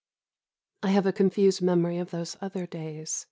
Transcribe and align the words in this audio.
I 0.81 0.87
have 0.87 1.05
a 1.05 1.13
confused 1.13 1.61
memory 1.61 1.99
of 1.99 2.09
those 2.09 2.35
other 2.41 2.65
days. 2.65 3.19